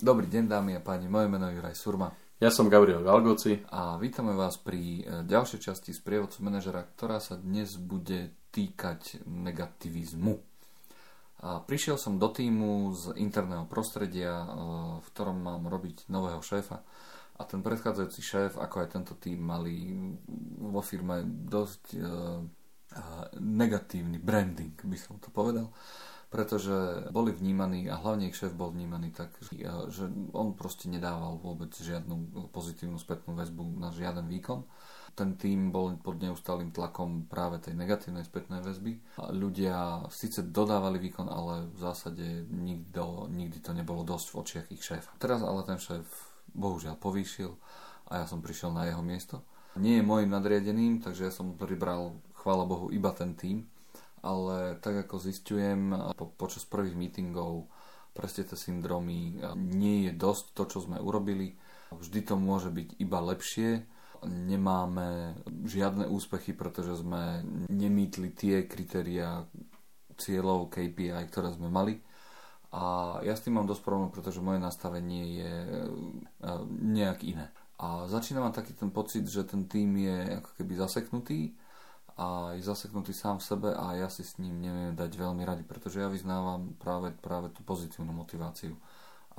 [0.00, 2.08] Dobrý deň dámy a páni, moje meno je Juraj Surma.
[2.40, 3.60] Ja som Gabriel Galgoci.
[3.68, 9.20] A vítame vás pri e, ďalšej časti z prievodcu manažera, ktorá sa dnes bude týkať
[9.28, 10.40] negativizmu.
[11.44, 14.46] A prišiel som do týmu z interného prostredia, e,
[15.04, 16.80] v ktorom mám robiť nového šéfa.
[17.36, 20.00] A ten predchádzajúci šéf, ako aj tento tým, mali
[20.60, 22.44] vo firme dosť uh,
[23.40, 25.72] negatívny branding, by som to povedal
[26.30, 29.34] pretože boli vnímaní a hlavne ich šéf bol vnímaný tak,
[29.90, 34.62] že on proste nedával vôbec žiadnu pozitívnu spätnú väzbu na žiaden výkon.
[35.18, 39.02] Ten tým bol pod neustálým tlakom práve tej negatívnej spätnej väzby.
[39.18, 44.86] Ľudia síce dodávali výkon, ale v zásade nikto, nikdy to nebolo dosť v očiach ich
[44.86, 45.10] šéfa.
[45.18, 46.06] Teraz ale ten šéf
[46.54, 47.50] bohužiaľ povýšil
[48.06, 49.42] a ja som prišiel na jeho miesto.
[49.74, 53.66] Nie je môjim nadriadeným, takže ja som pribral, chvála Bohu, iba ten tým
[54.20, 57.68] ale tak ako zistujem po, počas prvých meetingov
[58.10, 61.54] presne tie syndromy nie je dosť to, čo sme urobili.
[61.94, 63.86] Vždy to môže byť iba lepšie.
[64.26, 67.40] Nemáme žiadne úspechy, pretože sme
[67.72, 69.48] nemýtli tie kritéria
[70.20, 71.96] cieľov KPI, ktoré sme mali.
[72.70, 75.80] A ja s tým mám dosť problém, pretože moje nastavenie je e,
[76.70, 77.50] nejak iné.
[77.80, 81.56] A začínam mať taký ten pocit, že ten tým je ako keby zaseknutý
[82.20, 85.64] a je zaseknutý sám v sebe a ja si s ním neviem dať veľmi radi,
[85.64, 88.76] pretože ja vyznávam práve, práve tú pozitívnu motiváciu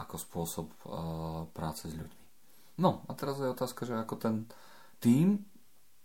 [0.01, 2.25] ako spôsob uh, práce s ľuďmi.
[2.81, 4.35] No a teraz je otázka, že ako ten
[4.97, 5.45] tým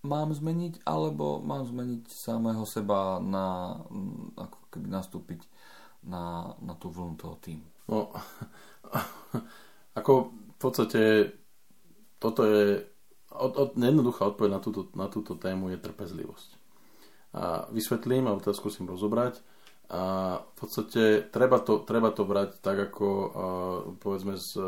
[0.05, 3.81] mám zmeniť, alebo mám zmeniť samého seba na,
[4.37, 5.41] ako keby nastúpiť
[6.05, 7.65] na, na tú vlnu toho týmu.
[7.89, 8.13] No,
[9.99, 11.03] ako v podstate
[12.21, 12.85] toto je
[13.33, 16.66] od, od, jednoduchá odpoveď na túto, na túto tému je trpezlivosť
[17.37, 19.45] a vysvetlím, alebo teda skúsim rozobrať.
[19.87, 20.03] A
[20.42, 23.06] v podstate treba to, treba to brať tak, ako
[24.03, 24.59] povedzme, z,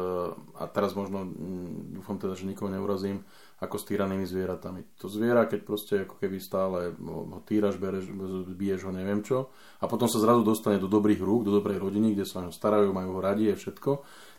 [0.55, 3.27] a teraz možno mm, dúfam teda, že nikoho neurazím,
[3.59, 4.87] ako s týranými zvieratami.
[5.03, 8.07] To zviera, keď proste ako keby stále ho týraš, bereš,
[8.55, 9.51] biješ ho, neviem čo,
[9.83, 12.95] a potom sa zrazu dostane do dobrých rúk, do dobrej rodiny, kde sa o starajú,
[12.95, 13.91] majú ho radi a všetko,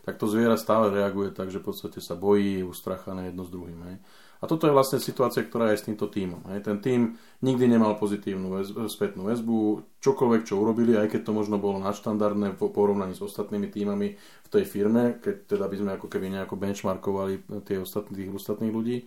[0.08, 3.52] tak to zviera stále reaguje tak, že v podstate sa bojí, je ustrachané jedno s
[3.52, 3.80] druhým.
[3.92, 3.98] Hej.
[4.40, 6.48] A toto je vlastne situácia, ktorá je s týmto týmom.
[6.56, 6.64] Hej.
[6.64, 7.02] Ten tým
[7.44, 12.56] nikdy nemal pozitívnu väzbu, spätnú väzbu, čokoľvek, čo urobili, aj keď to možno bolo nadštandardné
[12.56, 14.16] v porovnaní s ostatnými týmami
[14.50, 18.98] tej firme, keď teda by sme ako keby nejako benchmarkovali tie ostatných, tých ostatných ľudí.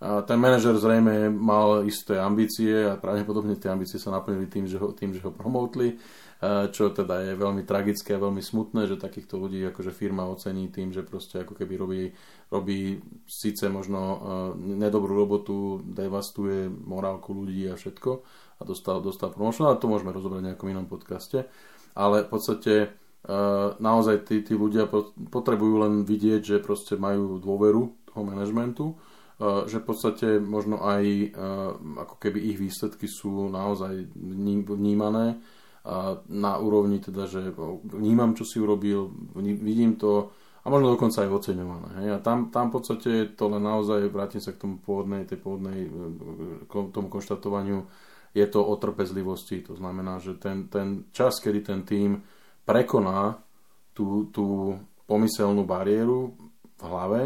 [0.00, 4.80] A ten manažer zrejme mal isté ambície a pravdepodobne tie ambície sa naplnili tým, že
[4.80, 6.00] ho, tým, že ho promotli
[6.72, 10.88] čo teda je veľmi tragické a veľmi smutné, že takýchto ľudí akože firma ocení tým,
[10.88, 12.02] že proste ako keby robí,
[12.48, 12.96] robí
[13.28, 14.00] síce možno
[14.56, 18.10] nedobrú robotu, devastuje morálku ľudí a všetko
[18.56, 21.44] a dostal, dostal promotion, ale to môžeme rozobrať v nejakom inom podcaste.
[21.92, 22.72] Ale v podstate
[23.80, 24.88] naozaj tí, tí ľudia
[25.28, 28.96] potrebujú len vidieť, že proste majú dôveru toho manažmentu,
[29.40, 31.32] že v podstate možno aj
[32.08, 35.40] ako keby ich výsledky sú naozaj vnímané
[36.28, 37.52] na úrovni teda, že
[37.88, 41.88] vnímam, čo si urobil, vidím to a možno dokonca aj oceňované.
[42.04, 42.08] Hej.
[42.12, 45.88] A tam, tam v podstate to len naozaj, vrátim sa k tomu pôvodnej, tej pôvodnej,
[46.68, 47.88] k tomu konštatovaniu,
[48.36, 49.64] je to o trpezlivosti.
[49.64, 52.20] To znamená, že ten, ten čas, kedy ten tým
[52.70, 53.42] prekoná
[53.90, 54.78] tú, tú
[55.10, 56.38] pomyselnú bariéru
[56.78, 57.22] v hlave,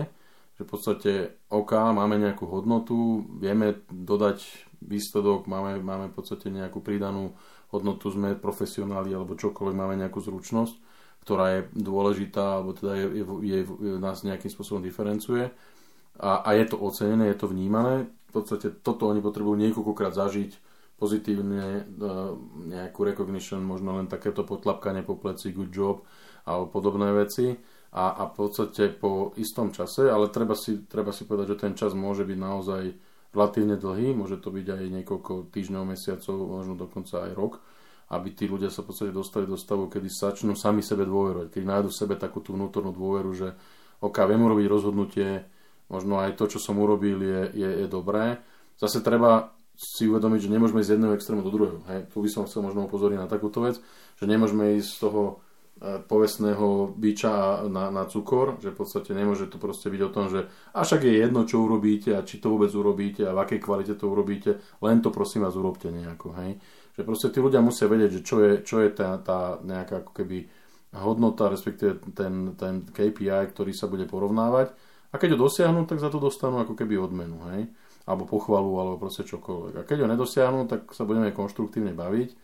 [0.56, 1.12] že v podstate
[1.52, 4.40] OK, máme nejakú hodnotu, vieme dodať
[4.80, 7.36] výsledok, máme, máme v podstate nejakú pridanú
[7.68, 10.74] hodnotu, sme profesionáli alebo čokoľvek, máme nejakú zručnosť,
[11.26, 15.50] ktorá je dôležitá alebo teda je, je, je, je nás nejakým spôsobom diferencuje
[16.20, 18.06] a, a je to ocenené, je to vnímané.
[18.30, 21.82] V podstate toto oni potrebujú niekoľkokrát zažiť pozitívne e,
[22.70, 26.06] nejakú recognition, možno len takéto potlapkanie po pleci, good job
[26.46, 27.56] alebo podobné veci
[27.94, 31.74] a, a v podstate po istom čase, ale treba si, treba si povedať, že ten
[31.74, 32.82] čas môže byť naozaj
[33.34, 37.58] relatívne dlhý, môže to byť aj niekoľko týždňov, mesiacov, možno dokonca aj rok,
[38.14, 41.62] aby tí ľudia sa v podstate dostali do stavu, kedy začnú sami sebe dôverovať, keď
[41.66, 43.48] nájdu v sebe takú tú vnútornú dôveru, že
[43.98, 45.28] OK, viem urobiť rozhodnutie,
[45.90, 48.38] možno aj to, čo som urobil, je, je, je dobré.
[48.78, 51.82] Zase treba si uvedomiť, že nemôžeme ísť z jedného extrému do druhého.
[51.90, 52.06] Hej.
[52.10, 53.82] Tu by som chcel možno upozoriť na takúto vec,
[54.14, 55.22] že nemôžeme ísť z toho
[55.74, 60.30] E, povestného byča na, na cukor, že v podstate nemôže to proste byť o tom,
[60.30, 63.98] že však je jedno, čo urobíte a či to vôbec urobíte a v akej kvalite
[63.98, 66.62] to urobíte, len to prosím vás urobte nejako, hej.
[66.94, 70.12] Že proste tí ľudia musia vedieť, že čo je, čo je tá, tá nejaká ako
[70.14, 70.46] keby
[70.94, 74.78] hodnota, respektíve ten, ten KPI, ktorý sa bude porovnávať
[75.14, 77.70] a keď ho dosiahnu, tak za to dostanú ako keby odmenu, hej
[78.04, 79.74] alebo pochvalu, alebo proste čokoľvek.
[79.80, 82.36] A keď ho nedosiahnu, tak sa budeme konštruktívne baviť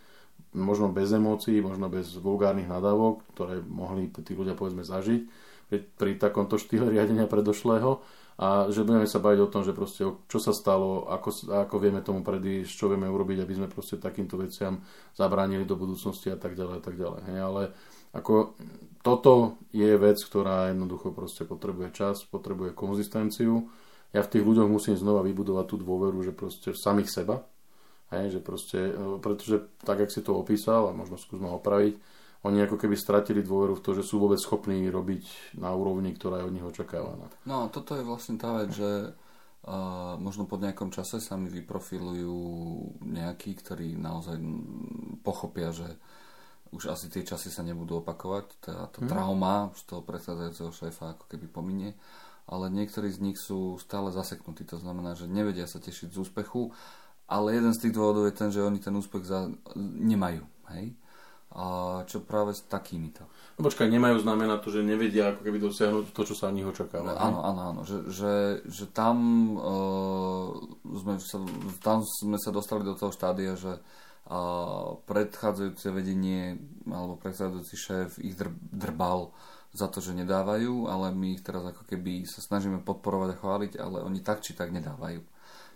[0.56, 5.20] možno bez emócií, možno bez vulgárnych nadávok, ktoré mohli tí ľudia povedzme zažiť
[5.68, 8.00] pri, pri takomto štýle riadenia predošlého
[8.40, 12.00] a že budeme sa baviť o tom, že proste čo sa stalo, ako, ako vieme
[12.00, 14.80] tomu predísť, čo vieme urobiť, aby sme proste takýmto veciam
[15.12, 17.20] zabránili do budúcnosti a tak ďalej a tak ďalej.
[17.28, 17.62] Hej, ale
[18.16, 18.56] ako
[19.04, 23.68] toto je vec, ktorá jednoducho proste potrebuje čas, potrebuje konzistenciu.
[24.16, 27.44] Ja v tých ľuďoch musím znova vybudovať tú dôveru, že proste v samých seba,
[28.10, 31.94] Hej, že proste, e, pretože tak, jak si to opísal, a možno skúsme opraviť,
[32.40, 36.40] oni ako keby stratili dôveru v to, že sú vôbec schopní robiť na úrovni, ktorá
[36.40, 37.28] je od nich očakávaná.
[37.44, 42.40] No, toto je vlastne tá vec, že uh, možno po nejakom čase sa mi vyprofilujú
[43.04, 44.40] nejakí, ktorí naozaj
[45.20, 45.88] pochopia, že
[46.72, 49.10] už asi tie časy sa nebudú opakovať, teda tá hmm.
[49.10, 51.92] trauma z toho predchádzajúceho šéfa ako keby pominie,
[52.48, 56.72] ale niektorí z nich sú stále zaseknutí, to znamená, že nevedia sa tešiť z úspechu
[57.30, 59.46] ale jeden z tých dôvodov je ten, že oni ten úspech za,
[59.78, 60.42] nemajú.
[60.74, 60.98] Hej?
[61.50, 61.64] A
[62.06, 63.26] čo práve s takýmito?
[63.58, 66.68] No počkaj, nemajú znamená to, že nevedia ako keby dosiahnuť to, čo sa od nich
[66.68, 67.10] očakáva.
[67.10, 67.80] No, áno, áno, áno.
[67.82, 68.34] Že, že,
[68.70, 69.16] že tam,
[69.58, 70.54] uh,
[70.86, 71.42] sme sa,
[71.82, 76.54] tam sme sa dostali do toho štádia, že uh, predchádzajúce vedenie
[76.86, 79.34] alebo predchádzajúci šéf ich dr- drbal
[79.74, 83.72] za to, že nedávajú, ale my ich teraz ako keby sa snažíme podporovať a chváliť,
[83.78, 85.22] ale oni tak či tak nedávajú.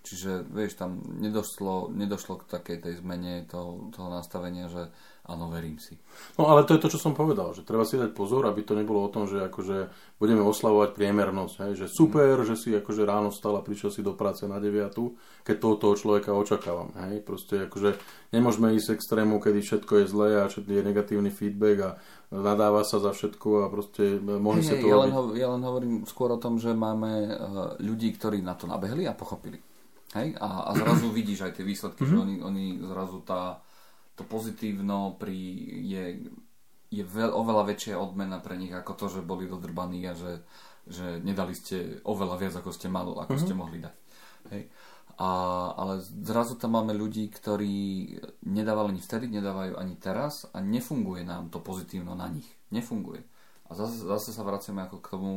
[0.05, 4.93] Čiže, vieš, tam nedošlo, nedošlo k takej tej zmene toho, toho nastavenia, že
[5.25, 5.97] áno, verím si.
[6.37, 8.77] No ale to je to, čo som povedal, že treba si dať pozor, aby to
[8.77, 9.89] nebolo o tom, že akože
[10.21, 12.53] budeme oslavovať priemernosť, hej, že super, mm.
[12.53, 14.93] že si akože ráno stal a prišiel si do práce na 9,
[15.41, 16.93] keď to od toho človeka očakávam.
[17.09, 17.25] Hej.
[17.25, 17.97] Proste akože
[18.37, 21.91] nemôžeme ísť extrému, kedy všetko je zlé a všetko je negatívny feedback a
[22.29, 25.65] nadáva sa za všetko a proste mohli hey, sa to ja len, ho, ja len
[25.65, 27.33] hovorím skôr o tom, že máme uh,
[27.81, 29.57] ľudí, ktorí na to nabehli a pochopili.
[30.15, 30.39] Hej?
[30.39, 33.61] A, a zrazu vidíš aj tie výsledky, že oni, oni zrazu tá,
[34.15, 35.39] to pozitívno pri,
[35.85, 36.05] je,
[36.91, 40.47] je veľ, oveľa väčšia odmena pre nich ako to, že boli dodrbaní a že,
[40.87, 43.97] že nedali ste oveľa viac, ako ste, mal, ako ste mohli dať.
[44.55, 44.63] Hej?
[45.15, 45.31] A,
[45.79, 47.75] ale zrazu tam máme ľudí, ktorí
[48.51, 52.47] nedávali ani vtedy, nedávajú ani teraz a nefunguje nám to pozitívno na nich.
[52.75, 53.23] Nefunguje.
[53.71, 55.33] A zase, zase sa vraciame ako k tomu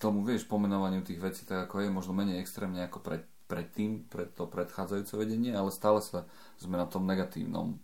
[0.00, 4.32] tomu, vieš, pomenovaniu tých vecí tak ako je, možno menej extrémne ako pred, predtým, pred
[4.32, 6.24] to predchádzajúce vedenie, ale stále sa
[6.56, 7.76] sme na tom negatívnom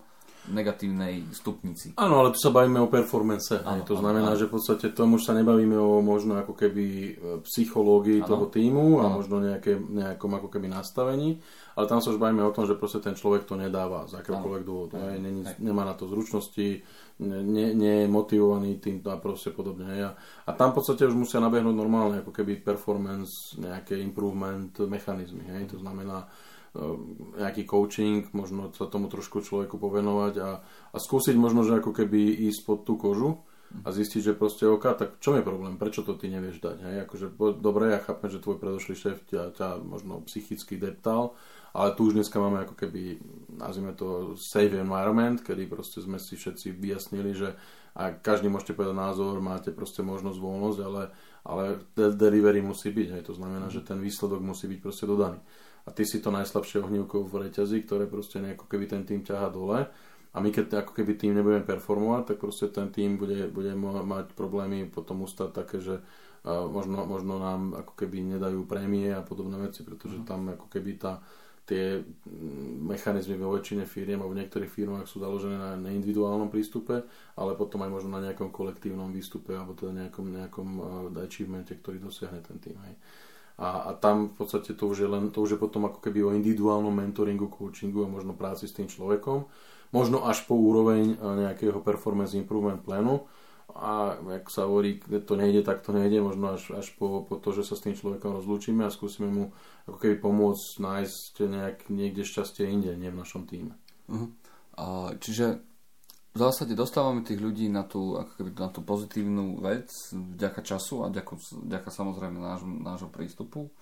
[0.51, 1.95] negatívnej stupnici.
[1.99, 3.59] Áno, ale tu sa bavíme o performance.
[3.63, 4.39] Áno, to znamená, áno.
[4.39, 7.11] že v podstate tomu už sa nebavíme o možno ako keby e,
[7.43, 8.29] psychológii áno.
[8.29, 9.23] toho týmu a áno.
[9.23, 11.43] možno nejaké, nejakom ako keby nastavení,
[11.75, 14.63] ale tam sa už bavíme o tom, že proste ten človek to nedáva z akéhokoľvek
[14.63, 14.97] dôvodu.
[15.59, 16.87] nemá na to zručnosti,
[17.21, 19.89] nie, nie je motivovaný tým a proste podobne.
[20.05, 20.13] A,
[20.45, 25.49] a tam v podstate už musia nabehnúť normálne ako keby performance, nejaké improvement mechanizmy.
[25.49, 25.77] Hej?
[25.77, 26.29] To znamená
[27.37, 30.51] nejaký coaching, možno sa tomu trošku človeku povenovať a,
[30.93, 33.43] a skúsiť možno, že ako keby ísť pod tú kožu
[33.85, 36.97] a zistiť, že proste OK, tak čo je problém, prečo to ty nevieš dať, hej?
[37.05, 37.27] Akože,
[37.59, 41.35] dobre, ja chápem, že tvoj predošlý šéf ťa, ťa možno psychicky deptal,
[41.77, 43.21] ale tu už dneska máme ako keby,
[43.59, 47.53] nazvime to safe environment, kedy proste sme si všetci vyjasnili, že
[47.97, 51.03] a každý môžete povedať názor, máte proste možnosť, voľnosť, ale,
[51.49, 51.65] ale
[51.97, 55.41] delivery musí byť, hej, to znamená, že ten výsledok musí byť proste dodaný.
[55.87, 59.49] A ty si to najslabšie ohnívko v reťazi, ktoré proste nejako keby ten tým ťaha
[59.55, 59.87] dole
[60.37, 64.37] a my keď ako keby tým nebudeme performovať, tak proste ten tým bude, bude mať
[64.37, 66.05] problémy potom ustať také, že
[66.45, 70.27] možno, možno nám ako keby nedajú prémie a podobné veci, pretože mhm.
[70.29, 71.25] tam ako keby tá,
[71.65, 76.53] tie mm, mechanizmy vo väčšine firiem a v niektorých firmách sú založené na, na individuálnom
[76.53, 77.03] prístupe,
[77.35, 80.69] ale potom aj možno na nejakom kolektívnom výstupe alebo teda nejakom, nejakom
[81.19, 82.77] achievemente, ktorý dosiahne ten tým.
[82.87, 82.95] Hej.
[83.57, 86.21] A, a tam v podstate to už, je len, to už je potom ako keby
[86.21, 89.49] o individuálnom mentoringu, coachingu a možno práci s tým človekom.
[89.97, 93.25] Možno až po úroveň nejakého performance improvement plánu,
[93.77, 97.53] a ak sa hovorí, to nejde, tak to nejde, možno až, až po, po to,
[97.53, 99.45] že sa s tým človekom rozlúčime a skúsime mu
[99.85, 103.77] ako keby pomôcť nájsť nejak, niekde šťastie inde, nie v našom týme.
[104.09, 104.33] Uh-huh.
[104.81, 105.61] A, čiže
[106.37, 108.13] v zásade dostávame tých ľudí na tú,
[108.61, 111.33] na tú pozitívnu vec vďaka času a vďaka,
[111.65, 113.73] vďaka samozrejme náš, nášho prístupu.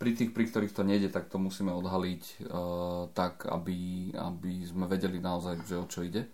[0.00, 4.88] Pri tých, pri ktorých to nejde, tak to musíme odhaliť uh, tak, aby, aby sme
[4.88, 6.24] vedeli naozaj, že o čo ide.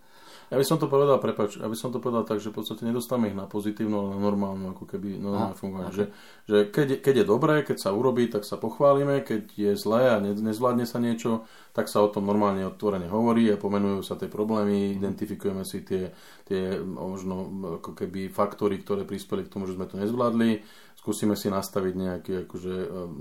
[0.52, 3.32] Ja by som to povedal, prepač, aby som to povedal tak, že v podstate nedostávame
[3.32, 5.90] ich na pozitívnu, ale na normálnu, ako keby normálne fungovanie.
[5.90, 5.98] Okay.
[5.98, 6.04] Že,
[6.46, 10.16] že keď, keď je dobré, keď sa urobí, tak sa pochválime, keď je zlé a
[10.20, 14.30] ne, nezvládne sa niečo, tak sa o tom normálne otvorene hovorí a pomenujú sa tie
[14.30, 15.02] problémy, mm.
[15.02, 16.14] identifikujeme si tie,
[16.46, 17.50] tie možno
[17.82, 20.62] ako keby faktory, ktoré prispeli k tomu, že sme to nezvládli,
[20.94, 22.76] skúsime si nastaviť nejaký, akože,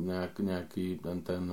[0.05, 1.43] nejak, nejaký ten, ten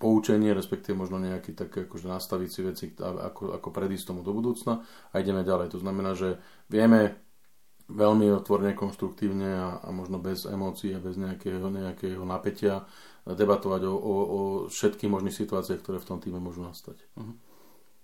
[0.00, 4.84] poučenie, respektíve možno nejaký tak akože nastaviť si veci, ako, ako predísť tomu do budúcna
[5.12, 5.72] a ideme ďalej.
[5.76, 6.40] To znamená, že
[6.72, 7.20] vieme
[7.86, 12.82] veľmi otvorene, konštruktívne a, a možno bez emócií a bez nejakého, nejakého napätia
[13.26, 16.98] debatovať o, o, o všetkých možných situáciách, ktoré v tom týme môžu nastať.
[17.14, 17.34] Uh-huh.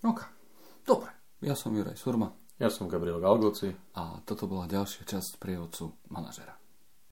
[0.07, 0.21] OK.
[0.87, 1.11] Dobre.
[1.43, 2.31] Ja som Juraj Surma.
[2.59, 3.75] Ja som Gabriel Galgoci.
[3.99, 6.62] A toto bola ďalšia časť prievodcu manažera.